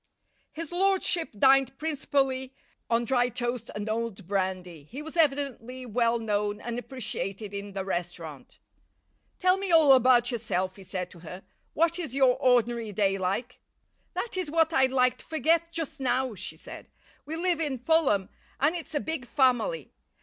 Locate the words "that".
14.15-14.35